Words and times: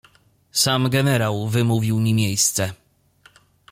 "Sam 0.51 0.89
generał 0.89 1.47
wymówił 1.49 1.99
mi 1.99 2.13
miejsce." 2.13 2.73